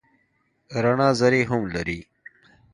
[0.83, 1.99] رڼا ذرې هم لري.